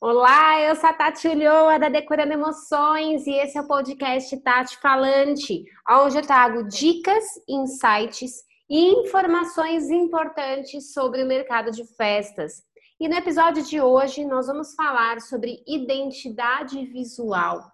Olá, 0.00 0.60
eu 0.60 0.76
sou 0.76 0.90
a 0.90 0.92
Tati 0.92 1.28
Ulloa 1.28 1.78
da 1.78 1.88
Decorando 1.88 2.32
Emoções 2.32 3.26
e 3.26 3.30
esse 3.30 3.56
é 3.56 3.60
o 3.60 3.66
podcast 3.66 4.36
Tati 4.42 4.76
Falante, 4.78 5.64
onde 5.88 6.18
eu 6.18 6.22
trago 6.22 6.68
dicas, 6.68 7.24
insights 7.48 8.44
e 8.68 8.90
informações 8.90 9.88
importantes 9.90 10.92
sobre 10.92 11.22
o 11.22 11.26
mercado 11.26 11.70
de 11.70 11.86
festas. 11.96 12.62
E 13.00 13.08
no 13.08 13.14
episódio 13.14 13.62
de 13.64 13.80
hoje 13.80 14.26
nós 14.26 14.46
vamos 14.46 14.74
falar 14.74 15.20
sobre 15.22 15.62
identidade 15.66 16.84
visual. 16.86 17.72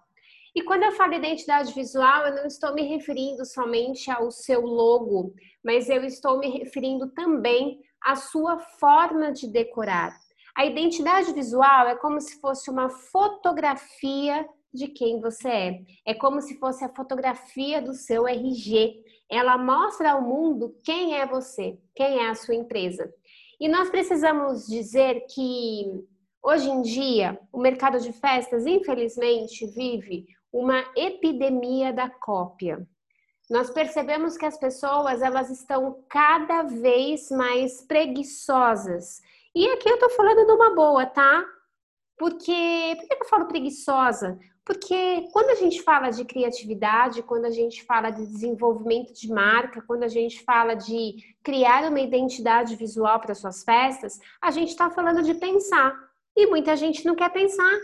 E 0.55 0.61
quando 0.61 0.83
eu 0.83 0.91
falo 0.93 1.13
identidade 1.13 1.73
visual, 1.73 2.27
eu 2.27 2.35
não 2.35 2.45
estou 2.45 2.73
me 2.73 2.83
referindo 2.83 3.45
somente 3.45 4.09
ao 4.09 4.31
seu 4.31 4.61
logo, 4.61 5.33
mas 5.63 5.89
eu 5.89 6.03
estou 6.05 6.39
me 6.39 6.49
referindo 6.49 7.09
também 7.09 7.81
à 8.01 8.15
sua 8.15 8.57
forma 8.57 9.33
de 9.33 9.47
decorar. 9.47 10.20
A 10.55 10.65
identidade 10.65 11.33
visual 11.33 11.87
é 11.87 11.95
como 11.95 12.19
se 12.19 12.39
fosse 12.39 12.69
uma 12.69 12.89
fotografia 12.89 14.47
de 14.73 14.87
quem 14.87 15.19
você 15.19 15.49
é. 15.49 15.81
É 16.05 16.13
como 16.13 16.41
se 16.41 16.57
fosse 16.59 16.83
a 16.83 16.93
fotografia 16.93 17.81
do 17.81 17.93
seu 17.93 18.27
RG. 18.27 19.03
Ela 19.29 19.57
mostra 19.57 20.11
ao 20.11 20.21
mundo 20.21 20.75
quem 20.83 21.15
é 21.15 21.25
você, 21.25 21.77
quem 21.95 22.19
é 22.19 22.29
a 22.29 22.35
sua 22.35 22.55
empresa. 22.55 23.11
E 23.59 23.67
nós 23.67 23.89
precisamos 23.89 24.65
dizer 24.65 25.25
que 25.29 25.85
hoje 26.43 26.69
em 26.69 26.81
dia 26.81 27.39
o 27.51 27.59
mercado 27.59 27.99
de 27.99 28.11
festas, 28.11 28.65
infelizmente, 28.65 29.67
vive 29.67 30.25
uma 30.51 30.83
epidemia 30.95 31.93
da 31.93 32.09
cópia. 32.09 32.85
Nós 33.49 33.69
percebemos 33.69 34.37
que 34.37 34.45
as 34.45 34.57
pessoas 34.57 35.21
elas 35.21 35.49
estão 35.49 36.03
cada 36.09 36.63
vez 36.63 37.29
mais 37.29 37.85
preguiçosas 37.85 39.21
e 39.55 39.67
aqui 39.69 39.89
eu 39.89 39.99
tô 39.99 40.09
falando 40.09 40.45
de 40.45 40.51
uma 40.51 40.73
boa, 40.73 41.05
tá? 41.05 41.45
Porque, 42.17 42.95
por 42.99 43.07
que 43.07 43.23
eu 43.23 43.27
falo 43.27 43.47
preguiçosa? 43.47 44.39
Porque 44.63 45.27
quando 45.33 45.49
a 45.49 45.55
gente 45.55 45.81
fala 45.81 46.11
de 46.11 46.23
criatividade, 46.23 47.23
quando 47.23 47.45
a 47.45 47.49
gente 47.49 47.83
fala 47.83 48.11
de 48.11 48.25
desenvolvimento 48.25 49.11
de 49.13 49.27
marca, 49.27 49.81
quando 49.81 50.03
a 50.03 50.07
gente 50.07 50.43
fala 50.43 50.75
de 50.75 51.15
criar 51.43 51.89
uma 51.89 51.99
identidade 51.99 52.75
visual 52.75 53.19
para 53.19 53.33
suas 53.33 53.63
festas, 53.63 54.19
a 54.39 54.51
gente 54.51 54.69
está 54.69 54.89
falando 54.89 55.23
de 55.23 55.33
pensar. 55.33 55.97
E 56.35 56.45
muita 56.47 56.75
gente 56.77 57.05
não 57.05 57.15
quer 57.15 57.29
pensar. 57.31 57.79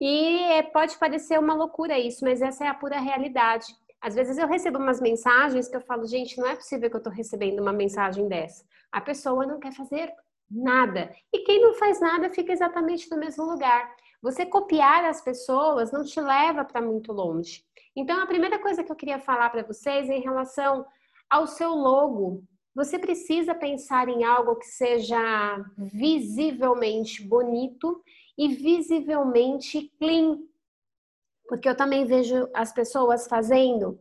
E 0.00 0.38
é, 0.44 0.62
pode 0.62 0.96
parecer 0.96 1.38
uma 1.38 1.54
loucura 1.54 1.98
isso, 1.98 2.24
mas 2.24 2.40
essa 2.40 2.64
é 2.64 2.68
a 2.68 2.74
pura 2.74 3.00
realidade. 3.00 3.66
Às 4.00 4.14
vezes 4.14 4.38
eu 4.38 4.46
recebo 4.46 4.78
umas 4.78 5.00
mensagens 5.00 5.68
que 5.68 5.76
eu 5.76 5.80
falo, 5.80 6.06
gente, 6.06 6.38
não 6.38 6.46
é 6.46 6.54
possível 6.54 6.88
que 6.88 6.96
eu 6.96 6.98
estou 6.98 7.12
recebendo 7.12 7.60
uma 7.60 7.72
mensagem 7.72 8.28
dessa. 8.28 8.64
A 8.92 9.00
pessoa 9.00 9.44
não 9.44 9.58
quer 9.58 9.72
fazer 9.72 10.12
nada. 10.50 11.14
E 11.32 11.40
quem 11.40 11.60
não 11.60 11.74
faz 11.74 12.00
nada 12.00 12.30
fica 12.30 12.52
exatamente 12.52 13.10
no 13.10 13.18
mesmo 13.18 13.44
lugar. 13.44 13.94
Você 14.22 14.46
copiar 14.46 15.04
as 15.04 15.20
pessoas 15.20 15.92
não 15.92 16.04
te 16.04 16.20
leva 16.20 16.64
para 16.64 16.80
muito 16.80 17.12
longe. 17.12 17.64
Então, 17.96 18.20
a 18.22 18.26
primeira 18.26 18.58
coisa 18.58 18.82
que 18.82 18.90
eu 18.90 18.96
queria 18.96 19.18
falar 19.18 19.50
para 19.50 19.62
vocês 19.62 20.08
é 20.08 20.16
em 20.16 20.22
relação 20.22 20.84
ao 21.28 21.46
seu 21.46 21.70
logo. 21.74 22.42
Você 22.74 22.98
precisa 22.98 23.54
pensar 23.54 24.08
em 24.08 24.24
algo 24.24 24.56
que 24.56 24.66
seja 24.66 25.64
visivelmente 25.76 27.22
bonito 27.22 28.02
e 28.36 28.48
visivelmente 28.48 29.92
clean. 29.98 30.38
Porque 31.46 31.68
eu 31.68 31.76
também 31.76 32.04
vejo 32.04 32.48
as 32.54 32.72
pessoas 32.72 33.28
fazendo 33.28 33.98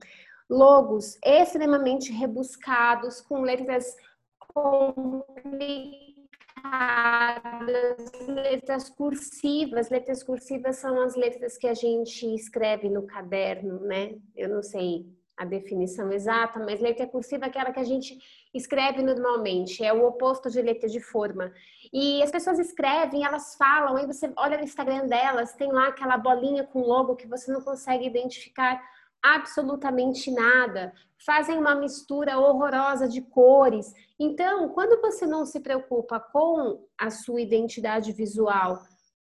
logos 0.50 1.17
extremamente 1.23 2.11
rebuscados, 2.11 3.22
com 3.22 3.41
letras 3.41 3.95
complicadas 4.53 6.02
letras 8.28 8.89
cursivas. 8.89 9.89
Letras 9.89 10.23
cursivas 10.23 10.78
são 10.78 11.02
as 11.02 11.16
letras 11.16 11.58
que 11.58 11.67
a 11.67 11.73
gente 11.73 12.25
escreve 12.33 12.89
no 12.89 13.03
caderno, 13.03 13.80
né? 13.81 14.16
Eu 14.36 14.50
não 14.50 14.64
sei 14.64 15.06
a 15.36 15.45
definição 15.45 16.11
exata, 16.11 16.59
mas 16.59 16.79
letra 16.79 17.07
cursiva 17.07 17.46
é 17.46 17.47
aquela 17.47 17.72
que 17.72 17.79
a 17.79 17.84
gente 17.84 18.18
escreve 18.53 19.02
normalmente, 19.02 19.84
é 19.84 19.91
o 19.91 20.06
oposto 20.06 20.50
de 20.50 20.62
letra 20.62 20.88
de 20.88 21.00
forma. 21.00 21.52
E 21.91 22.22
as 22.22 22.31
pessoas 22.31 22.59
escrevem, 22.59 23.25
elas 23.25 23.56
falam, 23.56 23.97
aí 23.97 24.06
você 24.06 24.31
olha 24.38 24.57
no 24.57 24.63
Instagram 24.63 25.07
delas, 25.07 25.53
tem 25.53 25.72
lá 25.72 25.88
aquela 25.88 26.18
bolinha 26.18 26.63
com 26.63 26.81
logo 26.81 27.16
que 27.16 27.28
você 27.28 27.52
não 27.52 27.62
consegue 27.62 28.06
identificar 28.06 28.79
absolutamente 29.23 30.29
nada, 30.29 30.94
fazem 31.25 31.57
uma 31.57 31.73
mistura 31.73 32.38
horrorosa 32.38 33.07
de 33.07 33.22
cores. 33.22 33.94
Então, 34.19 34.69
quando 34.69 35.01
você 35.01 35.25
não 35.25 35.45
se 35.45 35.61
preocupa 35.61 36.19
com 36.19 36.85
a 37.00 37.09
sua 37.09 37.41
identidade 37.41 38.11
visual 38.11 38.84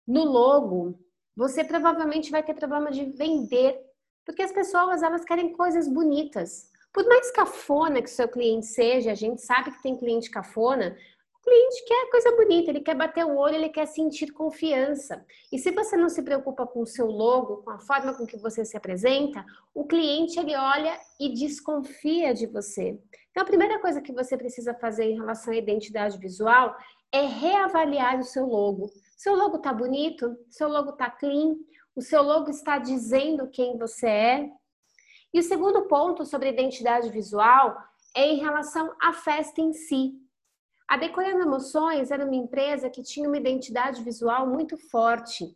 no 0.05 0.25
logo, 0.25 0.99
você 1.35 1.63
provavelmente 1.63 2.29
vai 2.29 2.43
ter 2.43 2.53
problema 2.53 2.91
de 2.91 3.05
vender, 3.05 3.79
porque 4.25 4.41
as 4.41 4.51
pessoas 4.51 5.01
elas 5.01 5.23
querem 5.23 5.53
coisas 5.53 5.87
bonitas. 5.87 6.69
Por 6.91 7.05
mais 7.07 7.31
cafona 7.31 8.01
que 8.01 8.09
seu 8.09 8.27
cliente 8.27 8.65
seja, 8.65 9.11
a 9.11 9.15
gente 9.15 9.41
sabe 9.41 9.71
que 9.71 9.83
tem 9.83 9.95
cliente 9.95 10.31
cafona, 10.31 10.97
cliente 11.47 11.85
quer 11.85 12.09
coisa 12.09 12.35
bonita, 12.35 12.69
ele 12.69 12.81
quer 12.81 12.93
bater 12.93 13.25
o 13.25 13.37
olho, 13.37 13.55
ele 13.55 13.69
quer 13.69 13.85
sentir 13.85 14.33
confiança. 14.33 15.25
E 15.49 15.57
se 15.57 15.71
você 15.71 15.95
não 15.95 16.09
se 16.09 16.21
preocupa 16.21 16.67
com 16.67 16.81
o 16.81 16.85
seu 16.85 17.07
logo, 17.07 17.63
com 17.63 17.69
a 17.69 17.79
forma 17.79 18.13
com 18.13 18.25
que 18.25 18.35
você 18.37 18.65
se 18.65 18.75
apresenta, 18.75 19.45
o 19.73 19.85
cliente 19.85 20.37
ele 20.37 20.55
olha 20.57 20.99
e 21.17 21.33
desconfia 21.33 22.33
de 22.33 22.47
você. 22.47 22.99
Então 23.31 23.43
a 23.43 23.45
primeira 23.45 23.79
coisa 23.79 24.01
que 24.01 24.11
você 24.11 24.35
precisa 24.35 24.73
fazer 24.73 25.05
em 25.05 25.15
relação 25.15 25.53
à 25.53 25.55
identidade 25.55 26.17
visual 26.17 26.75
é 27.13 27.21
reavaliar 27.25 28.19
o 28.19 28.23
seu 28.23 28.45
logo. 28.45 28.91
Seu 29.15 29.33
logo 29.33 29.59
tá 29.59 29.71
bonito? 29.71 30.37
Seu 30.49 30.67
logo 30.67 30.91
tá 30.93 31.09
clean? 31.09 31.55
O 31.95 32.01
seu 32.01 32.21
logo 32.21 32.49
está 32.49 32.77
dizendo 32.77 33.49
quem 33.49 33.77
você 33.77 34.07
é? 34.07 34.49
E 35.33 35.39
o 35.39 35.43
segundo 35.43 35.87
ponto 35.87 36.25
sobre 36.25 36.49
identidade 36.49 37.09
visual 37.09 37.77
é 38.13 38.27
em 38.27 38.39
relação 38.39 38.93
à 39.01 39.13
festa 39.13 39.61
em 39.61 39.71
si. 39.71 40.26
A 40.87 40.95
Decorando 40.95 41.41
Emoções 41.41 42.11
era 42.11 42.23
uma 42.23 42.35
empresa 42.35 42.89
que 42.89 43.03
tinha 43.03 43.27
uma 43.27 43.37
identidade 43.37 44.01
visual 44.01 44.47
muito 44.47 44.77
forte. 44.77 45.53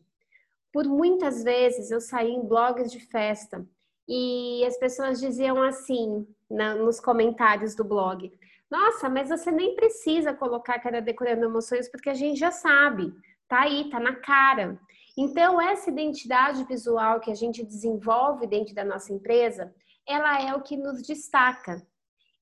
Por 0.73 0.85
muitas 0.85 1.41
vezes 1.41 1.89
eu 1.89 2.01
saí 2.01 2.31
em 2.31 2.45
blogs 2.45 2.91
de 2.91 2.99
festa 2.99 3.65
e 4.07 4.61
as 4.65 4.77
pessoas 4.77 5.21
diziam 5.21 5.63
assim 5.63 6.27
na, 6.49 6.75
nos 6.75 6.99
comentários 6.99 7.73
do 7.75 7.83
blog: 7.85 8.29
Nossa, 8.69 9.09
mas 9.09 9.29
você 9.29 9.49
nem 9.51 9.73
precisa 9.73 10.33
colocar 10.33 10.79
que 10.79 10.87
era 10.87 11.01
Decorando 11.01 11.45
Emoções 11.45 11.89
porque 11.89 12.09
a 12.09 12.13
gente 12.13 12.37
já 12.37 12.51
sabe, 12.51 13.13
tá 13.47 13.61
aí, 13.61 13.89
tá 13.89 14.01
na 14.01 14.15
cara. 14.15 14.77
Então, 15.17 15.61
essa 15.61 15.89
identidade 15.89 16.63
visual 16.65 17.21
que 17.21 17.31
a 17.31 17.35
gente 17.35 17.65
desenvolve 17.65 18.47
dentro 18.47 18.73
da 18.73 18.83
nossa 18.83 19.13
empresa, 19.13 19.73
ela 20.05 20.41
é 20.41 20.53
o 20.53 20.61
que 20.61 20.75
nos 20.75 21.01
destaca. 21.01 21.85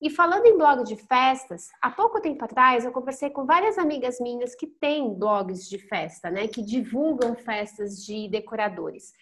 E 0.02 0.08
falando 0.08 0.46
em 0.46 0.56
blog 0.56 0.82
de 0.82 0.96
festas, 0.96 1.68
há 1.82 1.90
pouco 1.90 2.22
tempo 2.22 2.42
atrás 2.42 2.84
eu 2.84 2.92
conversei 2.92 3.28
com 3.28 3.44
várias 3.44 3.76
amigas 3.76 4.18
minhas 4.18 4.54
que 4.54 4.66
têm 4.66 5.12
blogs 5.12 5.68
de 5.68 5.76
festa, 5.76 6.30
né, 6.30 6.48
que 6.48 6.62
divulgam 6.62 7.36
festas 7.36 8.02
de 8.02 8.26
decoradores. 8.28 9.12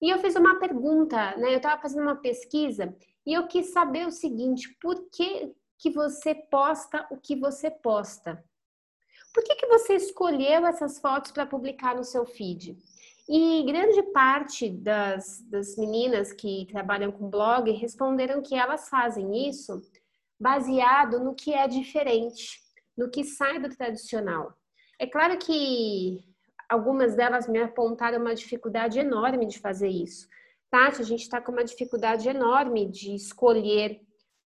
E 0.00 0.08
eu 0.08 0.18
fiz 0.18 0.36
uma 0.36 0.60
pergunta, 0.60 1.36
né, 1.36 1.52
eu 1.52 1.56
estava 1.56 1.82
fazendo 1.82 2.02
uma 2.02 2.14
pesquisa 2.14 2.96
e 3.26 3.32
eu 3.32 3.48
quis 3.48 3.72
saber 3.72 4.06
o 4.06 4.12
seguinte: 4.12 4.68
por 4.80 5.10
que 5.10 5.52
que 5.76 5.90
você 5.90 6.32
posta 6.32 7.04
o 7.10 7.16
que 7.16 7.34
você 7.34 7.68
posta? 7.68 8.44
Por 9.34 9.42
que 9.42 9.56
que 9.56 9.66
você 9.66 9.94
escolheu 9.94 10.64
essas 10.64 11.00
fotos 11.00 11.32
para 11.32 11.46
publicar 11.46 11.96
no 11.96 12.04
seu 12.04 12.24
feed? 12.24 12.76
E 13.28 13.64
grande 13.64 14.02
parte 14.12 14.68
das, 14.68 15.40
das 15.48 15.76
meninas 15.76 16.32
que 16.32 16.66
trabalham 16.66 17.12
com 17.12 17.30
blog 17.30 17.70
responderam 17.70 18.42
que 18.42 18.56
elas 18.56 18.88
fazem 18.88 19.48
isso 19.48 19.80
baseado 20.40 21.20
no 21.20 21.34
que 21.34 21.52
é 21.52 21.68
diferente, 21.68 22.58
no 22.96 23.10
que 23.10 23.22
sai 23.24 23.60
do 23.60 23.68
tradicional. 23.68 24.54
É 24.98 25.06
claro 25.06 25.36
que 25.38 26.24
algumas 26.68 27.14
delas 27.14 27.46
me 27.46 27.60
apontaram 27.60 28.18
uma 28.18 28.34
dificuldade 28.34 28.98
enorme 28.98 29.46
de 29.46 29.58
fazer 29.58 29.88
isso. 29.88 30.26
Tati, 30.70 31.02
a 31.02 31.04
gente 31.04 31.22
está 31.22 31.40
com 31.40 31.52
uma 31.52 31.64
dificuldade 31.64 32.28
enorme 32.28 32.86
de 32.86 33.14
escolher 33.14 34.00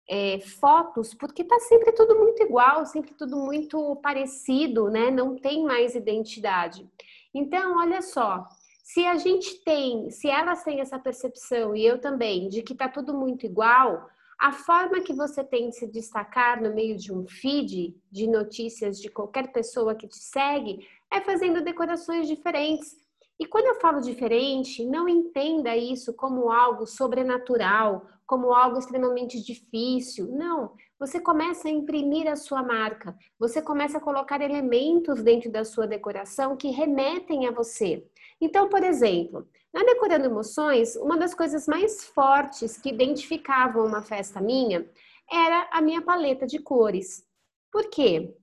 é, 0.08 0.38
fotos, 0.40 1.12
porque 1.14 1.42
está 1.42 1.58
sempre 1.60 1.92
tudo 1.92 2.16
muito 2.16 2.42
igual, 2.42 2.86
sempre 2.86 3.12
tudo 3.14 3.36
muito 3.36 3.96
parecido, 3.96 4.88
né? 4.88 5.10
Não 5.10 5.36
tem 5.36 5.64
mais 5.64 5.94
identidade. 5.94 6.88
Então, 7.34 7.78
olha 7.78 8.00
só, 8.00 8.46
se 8.82 9.04
a 9.04 9.16
gente 9.16 9.64
tem, 9.64 10.10
se 10.10 10.28
elas 10.28 10.62
têm 10.62 10.80
essa 10.80 10.98
percepção 10.98 11.74
e 11.74 11.84
eu 11.84 12.00
também, 12.00 12.48
de 12.48 12.62
que 12.62 12.72
está 12.72 12.88
tudo 12.88 13.14
muito 13.14 13.46
igual, 13.46 14.08
a 14.42 14.50
forma 14.50 15.00
que 15.00 15.12
você 15.12 15.44
tem 15.44 15.68
de 15.68 15.76
se 15.76 15.86
destacar 15.86 16.60
no 16.60 16.74
meio 16.74 16.96
de 16.96 17.12
um 17.12 17.24
feed 17.28 17.96
de 18.10 18.26
notícias 18.26 18.98
de 19.00 19.08
qualquer 19.08 19.52
pessoa 19.52 19.94
que 19.94 20.08
te 20.08 20.18
segue 20.18 20.84
é 21.08 21.20
fazendo 21.20 21.62
decorações 21.62 22.26
diferentes. 22.26 22.96
E 23.38 23.46
quando 23.46 23.66
eu 23.66 23.76
falo 23.76 24.00
diferente, 24.00 24.84
não 24.84 25.08
entenda 25.08 25.76
isso 25.76 26.12
como 26.12 26.50
algo 26.50 26.88
sobrenatural, 26.88 28.04
como 28.26 28.52
algo 28.52 28.80
extremamente 28.80 29.40
difícil. 29.40 30.26
Não, 30.32 30.72
você 30.98 31.20
começa 31.20 31.68
a 31.68 31.70
imprimir 31.70 32.26
a 32.26 32.34
sua 32.34 32.64
marca, 32.64 33.16
você 33.38 33.62
começa 33.62 33.98
a 33.98 34.00
colocar 34.00 34.40
elementos 34.40 35.22
dentro 35.22 35.52
da 35.52 35.64
sua 35.64 35.86
decoração 35.86 36.56
que 36.56 36.68
remetem 36.68 37.46
a 37.46 37.52
você. 37.52 38.04
Então, 38.42 38.68
por 38.68 38.82
exemplo, 38.82 39.46
na 39.72 39.84
Decorando 39.84 40.26
Emoções, 40.26 40.96
uma 40.96 41.16
das 41.16 41.32
coisas 41.32 41.68
mais 41.68 42.04
fortes 42.04 42.76
que 42.76 42.88
identificavam 42.88 43.86
uma 43.86 44.02
festa 44.02 44.40
minha 44.40 44.84
era 45.30 45.68
a 45.70 45.80
minha 45.80 46.02
paleta 46.02 46.44
de 46.44 46.58
cores. 46.58 47.24
Por 47.70 47.88
quê? 47.88 48.34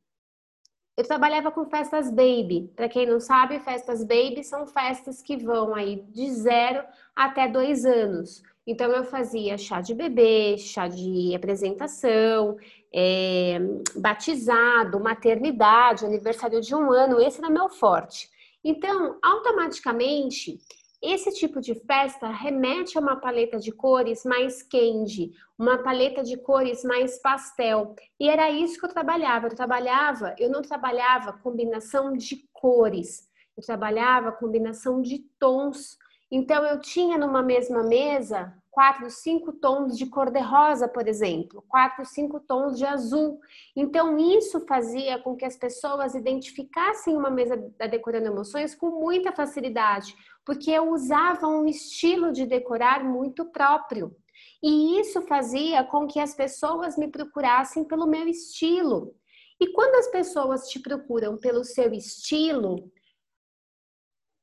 Eu 0.96 1.04
trabalhava 1.04 1.52
com 1.52 1.66
festas 1.66 2.10
baby. 2.10 2.72
Para 2.78 2.88
quem 2.88 3.06
não 3.06 3.20
sabe, 3.20 3.60
festas 3.60 4.02
baby 4.02 4.42
são 4.42 4.66
festas 4.66 5.22
que 5.22 5.36
vão 5.36 5.76
aí 5.76 6.02
de 6.08 6.32
zero 6.32 6.82
até 7.14 7.50
dois 7.50 7.86
anos. 7.86 8.42
Então 8.66 8.90
eu 8.92 9.04
fazia 9.04 9.58
chá 9.58 9.82
de 9.82 9.94
bebê, 9.94 10.58
chá 10.58 10.88
de 10.88 11.36
apresentação, 11.36 12.56
é, 12.94 13.60
batizado, 13.98 14.98
maternidade, 14.98 16.06
aniversário 16.06 16.62
de 16.62 16.74
um 16.74 16.90
ano. 16.90 17.20
Esse 17.20 17.40
era 17.40 17.50
meu 17.50 17.68
forte. 17.68 18.39
Então, 18.64 19.18
automaticamente 19.24 20.60
esse 21.02 21.32
tipo 21.32 21.62
de 21.62 21.76
festa 21.86 22.28
remete 22.28 22.98
a 22.98 23.02
uma 23.02 23.16
paleta 23.16 23.58
de 23.58 23.72
cores 23.72 24.26
mais 24.26 24.62
candy, 24.62 25.32
uma 25.58 25.78
paleta 25.78 26.22
de 26.22 26.36
cores 26.36 26.84
mais 26.84 27.22
pastel. 27.22 27.96
E 28.20 28.28
era 28.28 28.50
isso 28.50 28.78
que 28.78 28.86
eu 28.86 28.90
trabalhava. 28.90 29.48
Eu 29.48 29.56
trabalhava, 29.56 30.36
eu 30.38 30.50
não 30.50 30.62
trabalhava 30.62 31.34
combinação 31.34 32.12
de 32.12 32.46
cores, 32.52 33.30
eu 33.56 33.64
trabalhava 33.64 34.34
combinação 34.34 35.02
de 35.02 35.20
tons. 35.40 35.98
Então 36.30 36.66
eu 36.66 36.80
tinha 36.82 37.18
numa 37.18 37.42
mesma 37.42 37.82
mesa 37.82 38.54
quatro, 38.80 39.10
cinco 39.10 39.52
tons 39.52 39.98
de 39.98 40.06
cor-de-rosa, 40.06 40.88
por 40.88 41.06
exemplo, 41.06 41.62
quatro, 41.68 42.06
cinco 42.06 42.40
tons 42.40 42.78
de 42.78 42.86
azul. 42.86 43.38
Então, 43.76 44.18
isso 44.18 44.62
fazia 44.62 45.20
com 45.20 45.36
que 45.36 45.44
as 45.44 45.58
pessoas 45.58 46.16
identificassem 46.16 47.14
uma 47.18 47.30
mesa 47.30 47.58
da 47.78 47.88
Decorando 47.88 48.28
Emoções 48.28 48.74
com 48.74 48.90
muita 48.92 49.34
facilidade, 49.34 50.16
porque 50.46 50.72
eu 50.72 50.94
usava 50.94 51.46
um 51.46 51.66
estilo 51.66 52.32
de 52.32 52.46
decorar 52.46 53.04
muito 53.04 53.44
próprio. 53.52 54.16
E 54.64 54.98
isso 54.98 55.24
fazia 55.24 55.84
com 55.84 56.08
que 56.08 56.22
as 56.22 56.34
pessoas 56.34 56.98
me 56.98 57.10
procurassem 57.10 57.84
pelo 57.84 58.08
meu 58.08 58.30
estilo. 58.30 59.14
E 59.60 59.74
quando 59.74 59.96
as 59.96 60.08
pessoas 60.08 60.70
te 60.70 60.80
procuram 60.80 61.38
pelo 61.38 61.66
seu 61.66 61.92
estilo, 61.92 62.90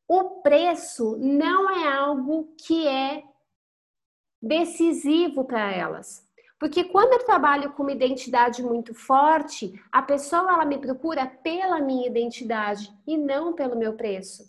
o 0.07 0.43
preço 0.43 1.17
não 1.17 1.71
é 1.71 1.89
algo 1.91 2.55
que 2.59 2.87
é 2.87 3.25
decisivo 4.43 5.45
para 5.45 5.73
elas. 5.73 6.27
Porque 6.59 6.85
quando 6.85 7.13
eu 7.13 7.25
trabalho 7.25 7.73
com 7.73 7.83
uma 7.83 7.93
identidade 7.93 8.63
muito 8.63 8.95
forte, 8.95 9.79
a 9.93 10.01
pessoa 10.01 10.53
ela 10.53 10.65
me 10.65 10.79
procura 10.79 11.27
pela 11.27 11.81
minha 11.81 12.07
identidade 12.07 12.91
e 13.07 13.17
não 13.17 13.53
pelo 13.53 13.77
meu 13.77 13.95
preço. 13.95 14.45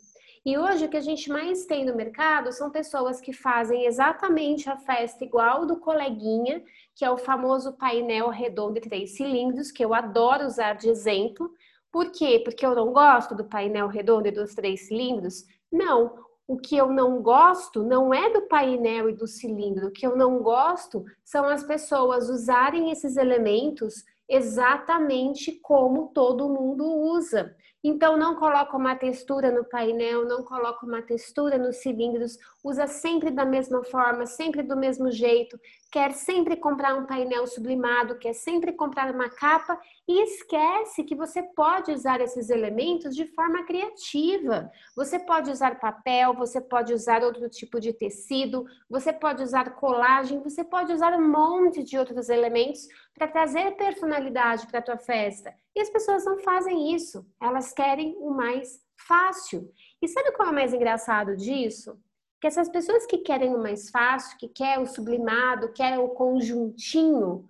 E 0.46 0.58
hoje 0.58 0.86
o 0.86 0.90
que 0.90 0.96
a 0.96 1.02
gente 1.02 1.30
mais 1.30 1.66
tem 1.66 1.84
no 1.84 1.94
mercado 1.94 2.54
são 2.54 2.72
pessoas 2.72 3.20
que 3.20 3.34
fazem 3.34 3.86
exatamente 3.86 4.70
a 4.70 4.78
festa 4.78 5.26
igual 5.26 5.66
do 5.66 5.76
coleguinha, 5.76 6.64
que 6.96 7.04
é 7.04 7.12
o 7.12 7.18
famoso 7.18 7.74
painel 7.74 8.30
redondo 8.30 8.76
de 8.76 8.88
três 8.88 9.18
cilindros, 9.18 9.74
que 9.74 9.84
eu 9.84 9.94
adoro 9.94 10.46
usar 10.46 10.76
de 10.76 10.88
exemplo. 10.88 11.52
Por 11.92 12.14
quê? 12.14 12.42
Porque 12.46 12.66
eu 12.66 12.74
não 12.74 12.94
gosto 12.94 13.36
do 13.36 13.44
painel 13.44 13.90
redondo 13.90 14.30
e 14.30 14.32
dos 14.32 14.56
três 14.56 14.88
cilindros? 14.88 15.46
Não. 15.70 16.27
O 16.48 16.58
que 16.58 16.78
eu 16.78 16.90
não 16.90 17.22
gosto 17.22 17.84
não 17.84 18.14
é 18.14 18.32
do 18.32 18.44
painel 18.44 19.10
e 19.10 19.14
do 19.14 19.28
cilindro. 19.28 19.88
O 19.88 19.92
que 19.92 20.08
eu 20.08 20.16
não 20.16 20.42
gosto 20.42 21.04
são 21.24 21.46
as 21.46 21.64
pessoas 21.64 22.30
usarem 22.30 22.90
esses 22.90 23.18
elementos 23.18 24.06
exatamente 24.30 25.52
como 25.62 26.08
todo 26.14 26.50
mundo 26.50 26.86
usa. 26.86 27.56
Então, 27.90 28.18
não 28.18 28.36
coloca 28.36 28.76
uma 28.76 28.98
textura 28.98 29.50
no 29.50 29.64
painel, 29.64 30.26
não 30.26 30.44
coloca 30.44 30.86
uma 30.86 31.02
textura 31.02 31.58
nos 31.58 31.78
cilindros, 31.78 32.38
usa 32.62 32.86
sempre 32.86 33.32
da 33.32 33.46
mesma 33.46 33.82
forma, 33.86 34.26
sempre 34.26 34.62
do 34.62 34.76
mesmo 34.76 35.10
jeito, 35.10 35.58
quer 35.90 36.12
sempre 36.12 36.58
comprar 36.58 36.96
um 36.96 37.06
painel 37.06 37.48
sublimado, 37.48 38.20
quer 38.20 38.34
sempre 38.34 38.74
comprar 38.74 39.10
uma 39.10 39.30
capa 39.30 39.80
e 40.06 40.22
esquece 40.22 41.02
que 41.06 41.16
você 41.16 41.42
pode 41.42 41.94
usar 41.94 42.20
esses 42.20 42.50
elementos 42.50 43.16
de 43.16 43.26
forma 43.28 43.64
criativa. 43.64 44.70
Você 44.94 45.18
pode 45.18 45.50
usar 45.50 45.80
papel, 45.80 46.34
você 46.34 46.60
pode 46.60 46.94
usar 46.94 47.24
outro 47.24 47.48
tipo 47.48 47.80
de 47.80 47.94
tecido, 47.94 48.66
você 48.90 49.14
pode 49.14 49.42
usar 49.42 49.76
colagem, 49.76 50.42
você 50.42 50.62
pode 50.62 50.92
usar 50.92 51.14
um 51.14 51.26
monte 51.26 51.82
de 51.84 51.98
outros 51.98 52.28
elementos 52.28 52.86
para 53.14 53.30
trazer 53.30 53.78
personalidade 53.78 54.68
para 54.68 54.80
a 54.80 54.84
tua 54.84 54.98
festa. 54.98 55.56
E 55.78 55.80
as 55.80 55.92
pessoas 55.92 56.26
não 56.26 56.40
fazem 56.40 56.96
isso, 56.96 57.24
elas 57.40 57.72
querem 57.72 58.18
o 58.18 58.32
mais 58.32 58.84
fácil. 59.08 59.72
E 60.02 60.08
sabe 60.08 60.32
qual 60.32 60.48
é 60.48 60.52
o 60.52 60.56
mais 60.56 60.74
engraçado 60.74 61.38
disso? 61.38 62.02
Que 62.42 62.48
essas 62.48 62.68
pessoas 62.68 63.06
que 63.06 63.20
querem 63.20 63.54
o 63.54 63.62
mais 63.62 63.92
fácil, 63.92 64.40
que 64.40 64.48
querem 64.48 64.84
o 64.84 64.88
sublimado, 64.88 65.72
querem 65.74 66.00
o 66.00 66.10
conjuntinho, 66.10 67.48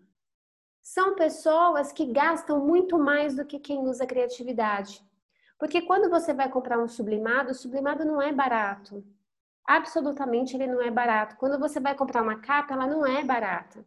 são 0.83 1.15
pessoas 1.15 1.93
que 1.93 2.05
gastam 2.05 2.59
muito 2.59 2.99
mais 2.99 3.33
do 3.33 3.45
que 3.45 3.59
quem 3.59 3.77
usa 3.77 4.05
criatividade. 4.05 5.01
Porque 5.57 5.81
quando 5.83 6.09
você 6.09 6.33
vai 6.33 6.49
comprar 6.49 6.79
um 6.79 6.87
sublimado, 6.89 7.51
o 7.51 7.55
sublimado 7.55 8.03
não 8.03 8.21
é 8.21 8.33
barato. 8.33 9.05
Absolutamente 9.65 10.53
ele 10.53 10.67
não 10.67 10.81
é 10.81 10.91
barato. 10.91 11.37
Quando 11.37 11.57
você 11.57 11.79
vai 11.79 11.95
comprar 11.95 12.23
uma 12.23 12.41
capa, 12.41 12.73
ela 12.73 12.87
não 12.87 13.05
é 13.05 13.23
barata. 13.23 13.85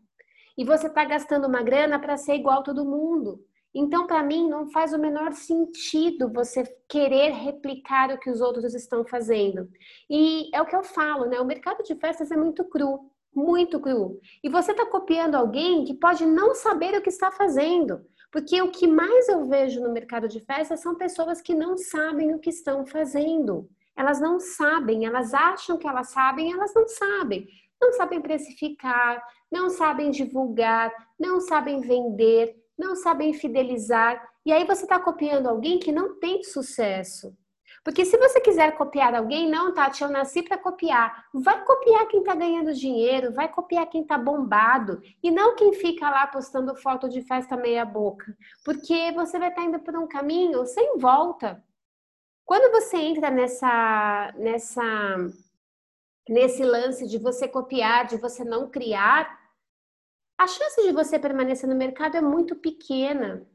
E 0.56 0.64
você 0.64 0.86
está 0.86 1.04
gastando 1.04 1.46
uma 1.46 1.62
grana 1.62 1.98
para 1.98 2.16
ser 2.16 2.36
igual 2.36 2.62
todo 2.62 2.86
mundo. 2.86 3.46
Então, 3.74 4.06
para 4.06 4.22
mim, 4.22 4.48
não 4.48 4.68
faz 4.70 4.92
o 4.92 4.98
menor 4.98 5.32
sentido 5.32 6.32
você 6.32 6.64
querer 6.88 7.30
replicar 7.32 8.10
o 8.10 8.18
que 8.18 8.30
os 8.30 8.40
outros 8.40 8.74
estão 8.74 9.04
fazendo. 9.04 9.68
E 10.08 10.50
é 10.54 10.60
o 10.60 10.66
que 10.66 10.74
eu 10.74 10.82
falo, 10.82 11.26
né? 11.26 11.40
O 11.40 11.44
mercado 11.44 11.82
de 11.84 11.94
festas 11.94 12.30
é 12.30 12.36
muito 12.36 12.64
cru 12.64 13.10
muito 13.34 13.78
cru. 13.80 14.20
E 14.42 14.48
você 14.48 14.72
está 14.72 14.84
copiando 14.86 15.34
alguém 15.34 15.84
que 15.84 15.94
pode 15.94 16.26
não 16.26 16.54
saber 16.54 16.96
o 16.96 17.02
que 17.02 17.08
está 17.08 17.30
fazendo. 17.30 18.04
Porque 18.30 18.60
o 18.62 18.70
que 18.70 18.86
mais 18.86 19.28
eu 19.28 19.46
vejo 19.46 19.80
no 19.80 19.92
mercado 19.92 20.28
de 20.28 20.40
festas 20.40 20.80
são 20.80 20.94
pessoas 20.94 21.40
que 21.40 21.54
não 21.54 21.76
sabem 21.76 22.34
o 22.34 22.38
que 22.38 22.50
estão 22.50 22.86
fazendo. 22.86 23.68
Elas 23.96 24.20
não 24.20 24.38
sabem, 24.38 25.04
elas 25.04 25.34
acham 25.34 25.76
que 25.76 25.86
elas 25.86 26.10
sabem, 26.10 26.52
elas 26.52 26.72
não 26.74 26.86
sabem. 26.86 27.48
Não 27.80 27.92
sabem 27.92 28.20
precificar, 28.20 29.22
não 29.50 29.68
sabem 29.68 30.10
divulgar, 30.10 30.92
não 31.18 31.40
sabem 31.40 31.80
vender, 31.80 32.54
não 32.80 32.96
sabem 32.96 33.32
fidelizar. 33.32 34.26
E 34.44 34.52
aí 34.52 34.64
você 34.64 34.82
está 34.82 34.98
copiando 34.98 35.46
alguém 35.46 35.78
que 35.78 35.92
não 35.92 36.18
tem 36.18 36.42
sucesso. 36.42 37.36
Porque 37.84 38.04
se 38.04 38.18
você 38.18 38.40
quiser 38.40 38.76
copiar 38.76 39.14
alguém, 39.14 39.48
não, 39.48 39.72
Tati, 39.72 40.02
eu 40.02 40.10
nasci 40.10 40.42
para 40.42 40.58
copiar. 40.58 41.26
Vai 41.32 41.64
copiar 41.64 42.06
quem 42.08 42.20
está 42.20 42.34
ganhando 42.34 42.74
dinheiro, 42.74 43.32
vai 43.32 43.48
copiar 43.48 43.86
quem 43.86 44.02
está 44.02 44.18
bombado 44.18 45.00
e 45.22 45.30
não 45.30 45.54
quem 45.56 45.72
fica 45.72 46.10
lá 46.10 46.26
postando 46.26 46.74
foto 46.74 47.08
de 47.08 47.22
festa 47.22 47.56
meia 47.56 47.84
boca, 47.84 48.36
porque 48.64 49.12
você 49.12 49.38
vai 49.38 49.48
estar 49.48 49.62
tá 49.62 49.66
indo 49.66 49.78
por 49.80 49.96
um 49.96 50.06
caminho 50.06 50.66
sem 50.66 50.98
volta. 50.98 51.62
Quando 52.44 52.70
você 52.70 52.98
entra 52.98 53.30
nessa 53.30 54.34
nessa 54.36 54.82
nesse 56.28 56.62
lance 56.62 57.08
de 57.08 57.18
você 57.18 57.48
copiar, 57.48 58.06
de 58.06 58.18
você 58.18 58.44
não 58.44 58.68
criar, 58.68 59.39
a 60.40 60.46
chance 60.46 60.82
de 60.82 60.90
você 60.90 61.18
permanecer 61.18 61.68
no 61.68 61.76
mercado 61.76 62.16
é 62.16 62.20
muito 62.22 62.56
pequena. 62.56 63.46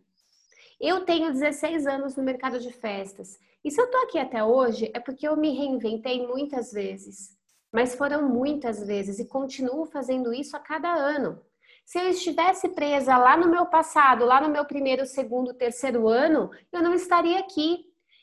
Eu 0.79 1.03
tenho 1.03 1.33
16 1.33 1.87
anos 1.87 2.15
no 2.15 2.21
mercado 2.21 2.59
de 2.59 2.71
festas. 2.71 3.39
E 3.63 3.71
se 3.71 3.81
eu 3.81 3.89
tô 3.89 3.97
aqui 4.03 4.19
até 4.19 4.43
hoje, 4.43 4.91
é 4.93 4.99
porque 4.99 5.27
eu 5.27 5.35
me 5.35 5.49
reinventei 5.49 6.27
muitas 6.27 6.71
vezes. 6.71 7.35
Mas 7.73 7.95
foram 7.95 8.29
muitas 8.29 8.85
vezes 8.85 9.17
e 9.17 9.25
continuo 9.27 9.87
fazendo 9.87 10.31
isso 10.31 10.55
a 10.55 10.59
cada 10.59 10.93
ano. 10.93 11.41
Se 11.83 11.97
eu 11.97 12.07
estivesse 12.07 12.69
presa 12.69 13.17
lá 13.17 13.35
no 13.35 13.49
meu 13.49 13.65
passado, 13.65 14.23
lá 14.23 14.39
no 14.39 14.49
meu 14.49 14.63
primeiro, 14.63 15.07
segundo, 15.07 15.55
terceiro 15.55 16.07
ano, 16.07 16.51
eu 16.71 16.83
não 16.83 16.93
estaria 16.93 17.39
aqui. 17.39 17.79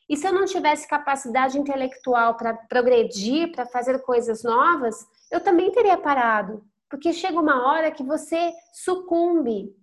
E 0.09 0.17
se 0.17 0.25
eu 0.25 0.33
não 0.33 0.45
tivesse 0.45 0.87
capacidade 0.87 1.59
intelectual 1.59 2.37
para 2.37 2.55
progredir, 2.55 3.51
para 3.51 3.67
fazer 3.67 3.99
coisas 4.03 4.45
novas, 4.45 5.05
eu 5.33 5.41
também 5.41 5.73
teria 5.73 5.97
parado. 5.97 6.65
Porque 6.93 7.11
chega 7.11 7.41
uma 7.41 7.67
hora 7.67 7.91
que 7.91 8.05
você 8.05 8.53
sucumbe, 8.75 9.75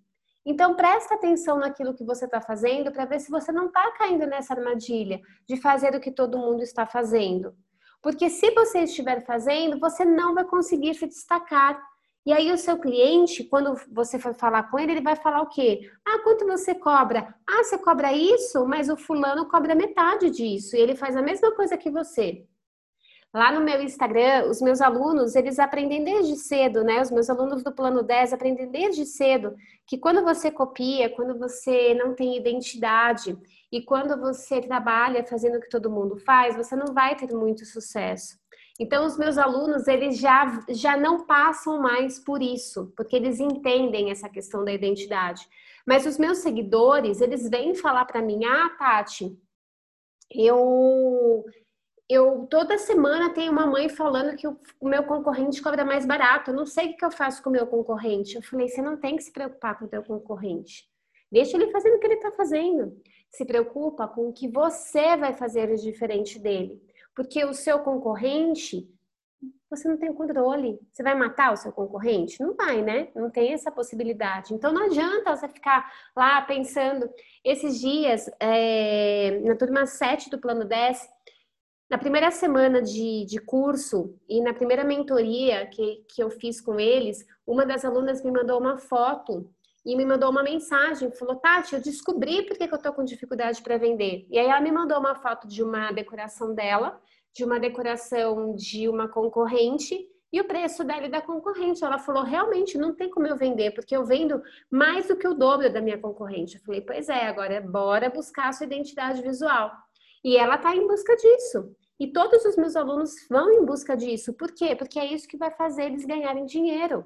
então, 0.45 0.75
presta 0.75 1.15
atenção 1.15 1.57
naquilo 1.57 1.93
que 1.93 2.03
você 2.03 2.25
está 2.25 2.39
fazendo 2.39 2.91
para 2.91 3.05
ver 3.05 3.19
se 3.19 3.29
você 3.29 3.51
não 3.51 3.67
está 3.67 3.91
caindo 3.91 4.25
nessa 4.25 4.53
armadilha 4.53 5.19
de 5.47 5.57
fazer 5.57 5.95
o 5.95 5.99
que 5.99 6.11
todo 6.11 6.37
mundo 6.37 6.63
está 6.63 6.85
fazendo. 6.85 7.53
Porque 8.01 8.29
se 8.29 8.51
você 8.51 8.79
estiver 8.79 9.25
fazendo, 9.25 9.79
você 9.79 10.05
não 10.05 10.33
vai 10.33 10.45
conseguir 10.45 10.93
se 10.93 11.07
destacar. 11.07 11.81
E 12.25 12.31
aí 12.31 12.51
o 12.51 12.57
seu 12.57 12.77
cliente, 12.77 13.43
quando 13.43 13.75
você 13.91 14.17
for 14.17 14.33
falar 14.33 14.69
com 14.69 14.79
ele, 14.79 14.93
ele 14.93 15.01
vai 15.01 15.15
falar 15.15 15.41
o 15.41 15.49
quê? 15.49 15.81
Ah, 16.07 16.19
quanto 16.23 16.45
você 16.45 16.73
cobra? 16.75 17.35
Ah, 17.47 17.63
você 17.63 17.77
cobra 17.77 18.13
isso, 18.13 18.65
mas 18.65 18.87
o 18.87 18.95
fulano 18.95 19.47
cobra 19.47 19.75
metade 19.75 20.29
disso. 20.29 20.75
E 20.75 20.79
ele 20.79 20.95
faz 20.95 21.15
a 21.15 21.21
mesma 21.21 21.51
coisa 21.55 21.75
que 21.77 21.89
você. 21.89 22.45
Lá 23.33 23.51
no 23.51 23.61
meu 23.61 23.81
Instagram, 23.83 24.49
os 24.49 24.59
meus 24.59 24.81
alunos, 24.81 25.35
eles 25.35 25.59
aprendem 25.59 26.03
desde 26.03 26.35
cedo, 26.35 26.83
né? 26.83 26.99
Os 26.99 27.11
meus 27.11 27.29
alunos 27.29 27.63
do 27.63 27.71
plano 27.71 28.01
10 28.01 28.33
aprendem 28.33 28.71
desde 28.71 29.05
cedo 29.05 29.55
que 29.85 29.99
quando 29.99 30.23
você 30.23 30.49
copia, 30.49 31.09
quando 31.11 31.37
você 31.37 31.93
não 31.93 32.15
tem 32.15 32.35
identidade 32.35 33.37
e 33.71 33.83
quando 33.83 34.19
você 34.19 34.59
trabalha 34.61 35.23
fazendo 35.23 35.57
o 35.57 35.61
que 35.61 35.69
todo 35.69 35.91
mundo 35.91 36.17
faz, 36.17 36.55
você 36.55 36.75
não 36.75 36.91
vai 36.91 37.15
ter 37.15 37.31
muito 37.31 37.65
sucesso. 37.65 38.39
Então, 38.79 39.05
os 39.05 39.17
meus 39.17 39.37
alunos, 39.37 39.87
eles 39.87 40.17
já, 40.17 40.65
já 40.69 40.97
não 40.97 41.25
passam 41.25 41.81
mais 41.81 42.17
por 42.17 42.41
isso, 42.41 42.91
porque 42.95 43.15
eles 43.15 43.39
entendem 43.39 44.09
essa 44.09 44.29
questão 44.29 44.63
da 44.63 44.71
identidade. 44.71 45.45
Mas 45.85 46.05
os 46.05 46.17
meus 46.17 46.39
seguidores, 46.39 47.19
eles 47.19 47.49
vêm 47.49 47.75
falar 47.75 48.05
para 48.05 48.21
mim, 48.21 48.45
ah, 48.45 48.69
Tati, 48.79 49.37
eu, 50.31 51.43
eu 52.09 52.47
toda 52.49 52.75
semana 52.79 53.31
tenho 53.31 53.51
uma 53.51 53.67
mãe 53.67 53.87
falando 53.87 54.35
que 54.35 54.47
o, 54.47 54.59
o 54.79 54.89
meu 54.89 55.03
concorrente 55.03 55.61
cobra 55.61 55.85
mais 55.85 56.07
barato. 56.07 56.49
Eu 56.49 56.55
não 56.55 56.65
sei 56.65 56.89
o 56.89 56.97
que 56.97 57.05
eu 57.05 57.11
faço 57.11 57.43
com 57.43 57.49
o 57.49 57.53
meu 57.53 57.67
concorrente. 57.67 58.35
Eu 58.35 58.41
falei, 58.41 58.67
você 58.67 58.81
não 58.81 58.97
tem 58.97 59.15
que 59.15 59.23
se 59.23 59.31
preocupar 59.31 59.77
com 59.77 59.85
o 59.85 59.87
teu 59.87 60.01
concorrente. 60.03 60.89
Deixa 61.31 61.55
ele 61.55 61.71
fazendo 61.71 61.97
o 61.97 61.99
que 61.99 62.07
ele 62.07 62.15
está 62.15 62.31
fazendo. 62.31 62.99
Se 63.29 63.45
preocupa 63.45 64.07
com 64.07 64.27
o 64.27 64.33
que 64.33 64.47
você 64.47 65.15
vai 65.15 65.33
fazer 65.33 65.67
de 65.75 65.83
diferente 65.83 66.39
dele. 66.39 66.81
Porque 67.15 67.45
o 67.45 67.53
seu 67.53 67.77
concorrente, 67.79 68.89
você 69.69 69.87
não 69.87 69.97
tem 69.97 70.11
controle. 70.11 70.79
Você 70.91 71.03
vai 71.03 71.13
matar 71.13 71.53
o 71.53 71.57
seu 71.57 71.71
concorrente? 71.71 72.41
Não 72.41 72.55
vai, 72.55 72.81
né? 72.81 73.09
Não 73.15 73.29
tem 73.29 73.53
essa 73.53 73.69
possibilidade. 73.69 74.55
Então 74.55 74.73
não 74.73 74.85
adianta 74.85 75.35
você 75.35 75.47
ficar 75.47 75.93
lá 76.15 76.41
pensando. 76.41 77.07
Esses 77.45 77.79
dias, 77.79 78.31
é, 78.39 79.39
na 79.45 79.55
turma 79.55 79.85
7 79.85 80.31
do 80.31 80.39
plano 80.39 80.65
10, 80.65 81.07
na 81.89 81.97
primeira 81.97 82.29
semana 82.29 82.81
de, 82.81 83.25
de 83.25 83.39
curso 83.39 84.15
e 84.27 84.41
na 84.41 84.53
primeira 84.53 84.83
mentoria 84.83 85.65
que, 85.65 86.05
que 86.07 86.21
eu 86.21 86.29
fiz 86.29 86.61
com 86.61 86.79
eles, 86.79 87.25
uma 87.47 87.65
das 87.65 87.83
alunas 87.83 88.23
me 88.23 88.31
mandou 88.31 88.59
uma 88.59 88.77
foto 88.77 89.49
e 89.83 89.95
me 89.95 90.05
mandou 90.05 90.29
uma 90.29 90.43
mensagem, 90.43 91.11
falou, 91.11 91.37
Tati, 91.37 91.73
eu 91.73 91.81
descobri 91.81 92.43
porque 92.45 92.67
que 92.67 92.73
eu 92.73 92.81
tô 92.81 92.93
com 92.93 93.03
dificuldade 93.03 93.61
para 93.63 93.77
vender. 93.77 94.27
E 94.29 94.37
aí 94.37 94.45
ela 94.45 94.61
me 94.61 94.71
mandou 94.71 94.99
uma 94.99 95.15
foto 95.15 95.47
de 95.47 95.63
uma 95.63 95.91
decoração 95.91 96.53
dela, 96.53 97.01
de 97.33 97.43
uma 97.43 97.59
decoração 97.59 98.55
de 98.55 98.87
uma 98.87 99.07
concorrente 99.07 99.97
e 100.31 100.39
o 100.39 100.45
preço 100.45 100.83
dela 100.83 101.07
e 101.07 101.09
da 101.09 101.21
concorrente. 101.21 101.83
Ela 101.83 101.97
falou, 101.97 102.23
realmente 102.23 102.77
não 102.77 102.93
tem 102.93 103.09
como 103.09 103.25
eu 103.25 103.35
vender, 103.35 103.71
porque 103.71 103.95
eu 103.95 104.05
vendo 104.05 104.43
mais 104.69 105.07
do 105.07 105.15
que 105.15 105.27
o 105.27 105.33
dobro 105.33 105.71
da 105.71 105.81
minha 105.81 105.97
concorrente. 105.97 106.57
Eu 106.57 106.61
falei, 106.61 106.81
pois 106.81 107.09
é, 107.09 107.25
agora 107.27 107.59
bora 107.61 108.11
buscar 108.11 108.49
a 108.49 108.53
sua 108.53 108.67
identidade 108.67 109.23
visual. 109.23 109.71
E 110.23 110.37
ela 110.37 110.55
está 110.55 110.75
em 110.75 110.85
busca 110.85 111.15
disso. 111.15 111.75
E 111.99 112.07
todos 112.07 112.45
os 112.45 112.55
meus 112.55 112.75
alunos 112.75 113.27
vão 113.29 113.51
em 113.51 113.65
busca 113.65 113.95
disso. 113.97 114.33
Por 114.33 114.51
quê? 114.51 114.75
Porque 114.75 114.97
é 114.97 115.05
isso 115.05 115.27
que 115.27 115.37
vai 115.37 115.51
fazer 115.51 115.83
eles 115.83 116.05
ganharem 116.05 116.45
dinheiro. 116.45 117.05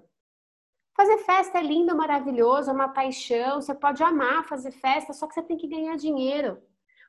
Fazer 0.96 1.18
festa 1.20 1.58
é 1.58 1.64
lindo, 1.64 1.96
maravilhoso, 1.96 2.70
é 2.70 2.74
uma 2.74 2.90
paixão. 2.90 3.60
Você 3.60 3.74
pode 3.74 4.04
amar 4.04 4.48
fazer 4.48 4.72
festa, 4.72 5.12
só 5.12 5.26
que 5.26 5.34
você 5.34 5.42
tem 5.42 5.58
que 5.58 5.68
ganhar 5.68 5.96
dinheiro. 5.96 6.62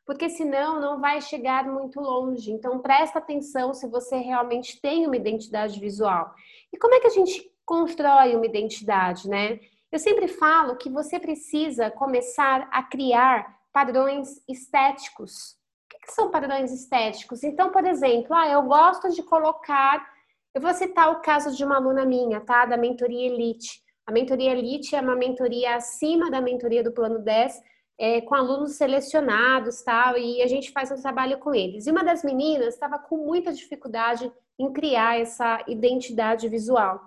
Porque 0.06 0.30
senão 0.30 0.80
não 0.80 0.98
vai 0.98 1.20
chegar 1.20 1.64
muito 1.66 2.00
longe. 2.00 2.50
Então 2.50 2.78
presta 2.78 3.18
atenção 3.18 3.74
se 3.74 3.86
você 3.86 4.16
realmente 4.16 4.80
tem 4.80 5.06
uma 5.06 5.16
identidade 5.16 5.78
visual. 5.78 6.34
E 6.72 6.78
como 6.78 6.94
é 6.94 7.00
que 7.00 7.06
a 7.06 7.10
gente 7.10 7.52
constrói 7.66 8.34
uma 8.34 8.46
identidade, 8.46 9.28
né? 9.28 9.60
Eu 9.92 9.98
sempre 9.98 10.26
falo 10.26 10.76
que 10.76 10.90
você 10.90 11.20
precisa 11.20 11.90
começar 11.90 12.68
a 12.72 12.82
criar 12.82 13.60
padrões 13.72 14.42
estéticos. 14.48 15.56
Que 16.04 16.12
são 16.12 16.30
padrões 16.30 16.70
estéticos? 16.70 17.42
Então, 17.42 17.70
por 17.70 17.84
exemplo, 17.84 18.34
ah, 18.34 18.48
eu 18.48 18.62
gosto 18.62 19.10
de 19.10 19.22
colocar 19.22 20.14
eu 20.54 20.60
vou 20.60 20.72
citar 20.72 21.10
o 21.10 21.20
caso 21.20 21.56
de 21.56 21.64
uma 21.64 21.76
aluna 21.76 22.04
minha, 22.04 22.40
tá? 22.40 22.64
Da 22.64 22.76
mentoria 22.76 23.26
Elite. 23.26 23.82
A 24.06 24.12
mentoria 24.12 24.52
Elite 24.52 24.94
é 24.94 25.00
uma 25.00 25.16
mentoria 25.16 25.74
acima 25.74 26.30
da 26.30 26.40
mentoria 26.40 26.80
do 26.80 26.92
Plano 26.92 27.18
10, 27.18 27.60
é, 27.98 28.20
com 28.20 28.36
alunos 28.36 28.76
selecionados, 28.76 29.82
tal, 29.82 30.16
e 30.16 30.40
a 30.42 30.46
gente 30.46 30.70
faz 30.70 30.92
um 30.92 31.02
trabalho 31.02 31.38
com 31.38 31.52
eles. 31.52 31.86
E 31.86 31.90
uma 31.90 32.04
das 32.04 32.22
meninas 32.22 32.74
estava 32.74 33.00
com 33.00 33.16
muita 33.16 33.52
dificuldade 33.52 34.30
em 34.56 34.72
criar 34.72 35.18
essa 35.18 35.60
identidade 35.66 36.48
visual. 36.48 37.00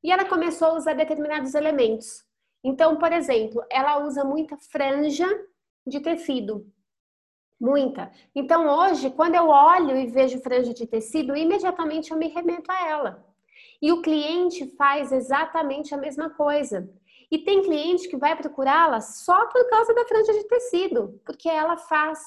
E 0.00 0.12
ela 0.12 0.24
começou 0.24 0.68
a 0.68 0.74
usar 0.74 0.94
determinados 0.94 1.54
elementos. 1.54 2.22
Então, 2.62 2.96
por 2.96 3.12
exemplo, 3.12 3.60
ela 3.68 4.04
usa 4.06 4.22
muita 4.22 4.56
franja 4.56 5.26
de 5.84 5.98
tecido. 5.98 6.64
Muita. 7.64 8.12
Então, 8.34 8.68
hoje, 8.68 9.08
quando 9.08 9.36
eu 9.36 9.48
olho 9.48 9.96
e 9.96 10.06
vejo 10.06 10.38
franja 10.42 10.74
de 10.74 10.86
tecido, 10.86 11.34
imediatamente 11.34 12.10
eu 12.10 12.18
me 12.18 12.28
remeto 12.28 12.70
a 12.70 12.86
ela. 12.86 13.26
E 13.80 13.90
o 13.90 14.02
cliente 14.02 14.66
faz 14.76 15.10
exatamente 15.10 15.94
a 15.94 15.96
mesma 15.96 16.28
coisa. 16.28 16.86
E 17.30 17.38
tem 17.38 17.62
cliente 17.62 18.06
que 18.06 18.18
vai 18.18 18.36
procurá-la 18.36 19.00
só 19.00 19.46
por 19.46 19.66
causa 19.70 19.94
da 19.94 20.04
franja 20.04 20.34
de 20.34 20.44
tecido, 20.44 21.18
porque 21.24 21.48
ela 21.48 21.78
faz. 21.78 22.18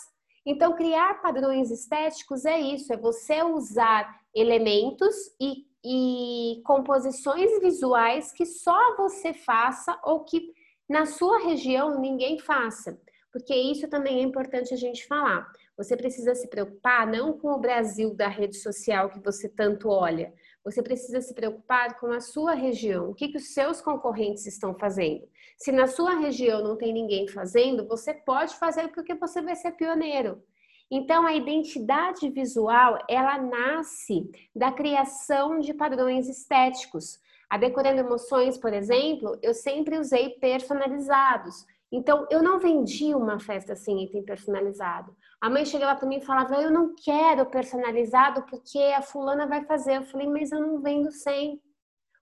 Então, 0.43 0.73
criar 0.73 1.21
padrões 1.21 1.69
estéticos 1.69 2.43
é 2.43 2.59
isso: 2.59 2.91
é 2.91 2.97
você 2.97 3.43
usar 3.43 4.19
elementos 4.33 5.15
e, 5.39 5.67
e 5.85 6.63
composições 6.63 7.61
visuais 7.61 8.31
que 8.31 8.43
só 8.47 8.95
você 8.95 9.35
faça 9.35 9.99
ou 10.03 10.23
que 10.23 10.51
na 10.89 11.05
sua 11.05 11.37
região 11.37 11.99
ninguém 11.99 12.39
faça 12.39 12.99
porque 13.37 13.53
isso 13.53 13.87
também 13.87 14.17
é 14.17 14.23
importante 14.23 14.73
a 14.73 14.77
gente 14.77 15.05
falar. 15.05 15.47
Você 15.77 15.95
precisa 15.95 16.33
se 16.33 16.49
preocupar 16.49 17.05
não 17.05 17.37
com 17.37 17.49
o 17.49 17.59
Brasil 17.59 18.15
da 18.15 18.27
rede 18.27 18.57
social 18.57 19.11
que 19.11 19.19
você 19.19 19.47
tanto 19.47 19.89
olha. 19.89 20.33
Você 20.65 20.81
precisa 20.81 21.21
se 21.21 21.35
preocupar 21.35 21.99
com 21.99 22.07
a 22.07 22.19
sua 22.19 22.55
região. 22.55 23.11
O 23.11 23.13
que, 23.13 23.27
que 23.27 23.37
os 23.37 23.53
seus 23.53 23.79
concorrentes 23.79 24.47
estão 24.47 24.73
fazendo? 24.73 25.29
Se 25.55 25.71
na 25.71 25.85
sua 25.85 26.15
região 26.15 26.63
não 26.63 26.75
tem 26.75 26.91
ninguém 26.91 27.27
fazendo, 27.27 27.87
você 27.87 28.11
pode 28.11 28.55
fazer 28.55 28.87
porque 28.87 29.13
você 29.13 29.39
vai 29.39 29.55
ser 29.55 29.73
pioneiro. 29.73 30.41
Então, 30.89 31.27
a 31.27 31.35
identidade 31.35 32.27
visual, 32.31 32.97
ela 33.07 33.37
nasce 33.37 34.27
da 34.55 34.71
criação 34.71 35.59
de 35.59 35.75
padrões 35.75 36.27
estéticos. 36.27 37.19
A 37.47 37.57
Decorando 37.57 37.99
Emoções, 37.99 38.57
por 38.57 38.73
exemplo, 38.73 39.37
eu 39.43 39.53
sempre 39.53 39.99
usei 39.99 40.31
personalizados. 40.39 41.67
Então, 41.91 42.27
eu 42.29 42.43
não 42.43 42.59
vendi 42.59 43.15
uma 43.15 43.39
festa 43.39 43.75
sem 43.75 44.03
item 44.03 44.23
personalizado. 44.23 45.15
A 45.39 45.49
mãe 45.49 45.65
chegava 45.65 45.97
para 45.97 46.07
mim 46.07 46.17
e 46.17 46.25
falava: 46.25 46.61
Eu 46.61 46.69
não 46.69 46.93
quero 46.95 47.45
personalizado 47.45 48.43
porque 48.43 48.77
a 48.77 49.01
fulana 49.01 49.47
vai 49.47 49.63
fazer. 49.63 49.97
Eu 49.97 50.03
falei: 50.03 50.27
Mas 50.27 50.51
eu 50.51 50.59
não 50.59 50.81
vendo 50.81 51.11
sem. 51.11 51.61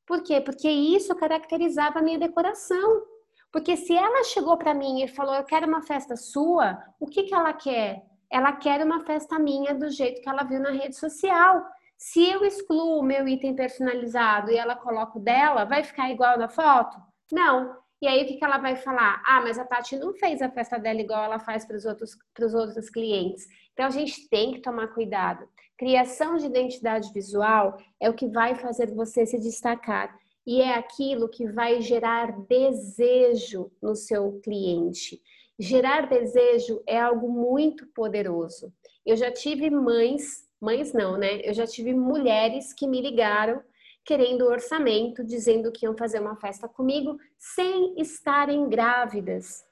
Por 0.05 0.21
quê? 0.21 0.39
Porque 0.39 0.69
isso 0.69 1.15
caracterizava 1.15 1.99
a 1.99 2.01
minha 2.01 2.19
decoração. 2.19 3.03
Porque 3.51 3.75
se 3.75 3.95
ela 3.95 4.23
chegou 4.23 4.55
para 4.55 4.73
mim 4.73 5.03
e 5.03 5.07
falou: 5.07 5.33
Eu 5.33 5.43
quero 5.43 5.67
uma 5.67 5.81
festa 5.81 6.15
sua, 6.15 6.77
o 6.99 7.07
que, 7.07 7.23
que 7.23 7.33
ela 7.33 7.53
quer? 7.53 8.05
Ela 8.29 8.51
quer 8.51 8.83
uma 8.83 9.03
festa 9.03 9.39
minha 9.39 9.73
do 9.73 9.89
jeito 9.89 10.21
que 10.21 10.29
ela 10.29 10.43
viu 10.43 10.59
na 10.59 10.71
rede 10.71 10.95
social. 10.95 11.65
Se 11.97 12.23
eu 12.29 12.43
excluo 12.43 12.99
o 12.99 13.03
meu 13.03 13.27
item 13.27 13.55
personalizado 13.55 14.51
e 14.51 14.57
ela 14.57 14.75
coloca 14.75 15.17
o 15.17 15.21
dela, 15.21 15.65
vai 15.65 15.83
ficar 15.83 16.11
igual 16.11 16.37
na 16.37 16.49
foto? 16.49 16.97
Não. 17.31 17.84
E 18.01 18.07
aí 18.07 18.23
o 18.23 18.27
que, 18.27 18.35
que 18.35 18.43
ela 18.43 18.57
vai 18.57 18.75
falar? 18.75 19.21
Ah, 19.25 19.41
mas 19.41 19.57
a 19.57 19.65
Tati 19.65 19.97
não 19.97 20.13
fez 20.13 20.41
a 20.41 20.49
festa 20.49 20.77
dela 20.77 20.99
igual 20.99 21.23
ela 21.23 21.39
faz 21.39 21.65
para 21.65 21.77
os 21.77 21.85
outros, 21.85 22.17
para 22.33 22.45
os 22.45 22.53
outros 22.53 22.89
clientes. 22.89 23.45
Então 23.73 23.85
a 23.85 23.89
gente 23.89 24.29
tem 24.29 24.53
que 24.53 24.61
tomar 24.61 24.87
cuidado. 24.89 25.47
Criação 25.77 26.37
de 26.37 26.45
identidade 26.45 27.11
visual 27.13 27.77
é 27.99 28.09
o 28.09 28.13
que 28.13 28.27
vai 28.27 28.55
fazer 28.55 28.93
você 28.93 29.25
se 29.25 29.39
destacar 29.39 30.15
e 30.45 30.61
é 30.61 30.75
aquilo 30.75 31.27
que 31.27 31.47
vai 31.51 31.81
gerar 31.81 32.31
desejo 32.47 33.71
no 33.81 33.95
seu 33.95 34.39
cliente. 34.43 35.21
Gerar 35.57 36.07
desejo 36.07 36.81
é 36.85 36.99
algo 36.99 37.29
muito 37.29 37.87
poderoso. 37.87 38.71
Eu 39.05 39.15
já 39.15 39.31
tive 39.31 39.69
mães, 39.69 40.47
mães 40.61 40.93
não, 40.93 41.17
né? 41.17 41.41
Eu 41.43 41.53
já 41.53 41.65
tive 41.65 41.93
mulheres 41.93 42.73
que 42.73 42.87
me 42.87 43.01
ligaram 43.01 43.61
querendo 44.05 44.45
orçamento, 44.45 45.23
dizendo 45.23 45.71
que 45.71 45.85
iam 45.85 45.97
fazer 45.97 46.19
uma 46.19 46.35
festa 46.35 46.67
comigo 46.67 47.17
sem 47.37 47.99
estarem 47.99 48.69
grávidas. 48.69 49.65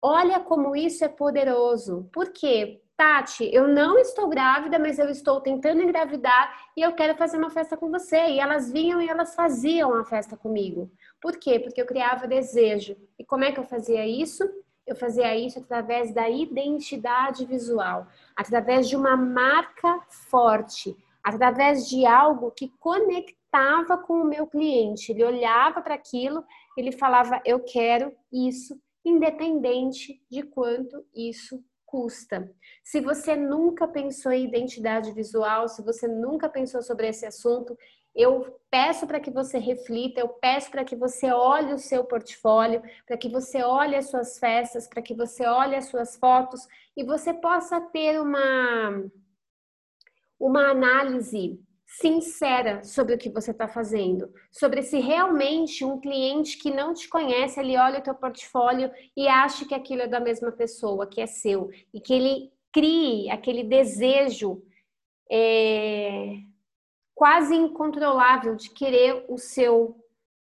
Olha 0.00 0.38
como 0.38 0.76
isso 0.76 1.04
é 1.04 1.08
poderoso. 1.08 2.08
Por 2.12 2.30
quê? 2.30 2.80
Tati, 2.96 3.48
eu 3.52 3.68
não 3.68 3.96
estou 3.98 4.28
grávida, 4.28 4.78
mas 4.78 4.98
eu 4.98 5.08
estou 5.08 5.40
tentando 5.40 5.82
engravidar 5.82 6.52
e 6.76 6.82
eu 6.82 6.92
quero 6.94 7.16
fazer 7.16 7.36
uma 7.36 7.50
festa 7.50 7.76
com 7.76 7.90
você. 7.90 8.16
E 8.16 8.40
elas 8.40 8.72
vinham 8.72 9.00
e 9.00 9.08
elas 9.08 9.34
faziam 9.34 9.94
a 9.94 10.04
festa 10.04 10.36
comigo. 10.36 10.90
Por 11.20 11.36
quê? 11.36 11.60
Porque 11.60 11.80
eu 11.80 11.86
criava 11.86 12.26
desejo. 12.26 12.96
E 13.18 13.24
como 13.24 13.44
é 13.44 13.52
que 13.52 13.58
eu 13.58 13.64
fazia 13.64 14.06
isso? 14.06 14.42
Eu 14.86 14.96
fazia 14.96 15.36
isso 15.36 15.58
através 15.58 16.14
da 16.14 16.28
identidade 16.30 17.44
visual, 17.44 18.06
através 18.34 18.88
de 18.88 18.96
uma 18.96 19.16
marca 19.16 20.00
forte, 20.08 20.96
através 21.22 21.88
de 21.88 22.06
algo 22.06 22.50
que 22.50 22.72
conectava 22.78 23.98
com 23.98 24.22
o 24.22 24.28
meu 24.28 24.46
cliente, 24.46 25.12
ele 25.12 25.24
olhava 25.24 25.80
para 25.80 25.94
aquilo, 25.94 26.44
ele 26.76 26.92
falava: 26.92 27.40
Eu 27.44 27.60
quero 27.60 28.14
isso, 28.32 28.80
independente 29.04 30.22
de 30.30 30.42
quanto 30.42 31.04
isso 31.14 31.62
custa. 31.86 32.54
Se 32.84 33.00
você 33.00 33.34
nunca 33.34 33.88
pensou 33.88 34.30
em 34.30 34.44
identidade 34.44 35.10
visual, 35.12 35.68
se 35.68 35.82
você 35.82 36.06
nunca 36.06 36.48
pensou 36.48 36.82
sobre 36.82 37.08
esse 37.08 37.24
assunto, 37.24 37.76
eu 38.14 38.60
peço 38.70 39.06
para 39.06 39.20
que 39.20 39.30
você 39.30 39.58
reflita, 39.58 40.20
eu 40.20 40.28
peço 40.28 40.70
para 40.70 40.84
que 40.84 40.96
você 40.96 41.30
olhe 41.30 41.72
o 41.72 41.78
seu 41.78 42.04
portfólio, 42.04 42.82
para 43.06 43.16
que 43.16 43.28
você 43.28 43.62
olhe 43.62 43.96
as 43.96 44.10
suas 44.10 44.38
festas, 44.38 44.86
para 44.88 45.00
que 45.00 45.14
você 45.14 45.46
olhe 45.46 45.76
as 45.76 45.86
suas 45.86 46.16
fotos 46.16 46.66
e 46.96 47.04
você 47.04 47.32
possa 47.32 47.80
ter 47.80 48.20
uma, 48.20 49.04
uma 50.38 50.70
análise 50.70 51.60
sincera 51.86 52.84
sobre 52.84 53.14
o 53.14 53.18
que 53.18 53.30
você 53.30 53.50
está 53.50 53.66
fazendo, 53.66 54.32
sobre 54.52 54.82
se 54.82 54.98
realmente 55.00 55.84
um 55.84 55.98
cliente 55.98 56.58
que 56.58 56.70
não 56.70 56.92
te 56.92 57.08
conhece, 57.08 57.58
ele 57.58 57.78
olha 57.78 57.98
o 57.98 58.02
teu 58.02 58.14
portfólio 58.14 58.90
e 59.16 59.26
acha 59.26 59.64
que 59.64 59.74
aquilo 59.74 60.02
é 60.02 60.06
da 60.06 60.20
mesma 60.20 60.52
pessoa, 60.52 61.06
que 61.06 61.20
é 61.20 61.26
seu, 61.26 61.70
e 61.92 62.00
que 62.00 62.12
ele 62.12 62.52
crie 62.70 63.30
aquele 63.30 63.64
desejo 63.64 64.62
é, 65.30 66.36
quase 67.14 67.54
incontrolável 67.54 68.54
de 68.54 68.70
querer 68.70 69.24
o 69.28 69.38
seu, 69.38 69.96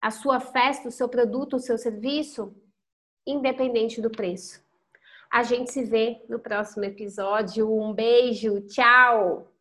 a 0.01 0.11
sua 0.11 0.39
festa, 0.39 0.89
o 0.89 0.91
seu 0.91 1.07
produto, 1.07 1.55
o 1.55 1.59
seu 1.59 1.77
serviço, 1.77 2.53
independente 3.25 4.01
do 4.01 4.11
preço. 4.11 4.61
A 5.31 5.43
gente 5.43 5.71
se 5.71 5.83
vê 5.85 6.21
no 6.27 6.39
próximo 6.39 6.83
episódio. 6.83 7.73
Um 7.73 7.93
beijo, 7.93 8.59
tchau! 8.67 9.51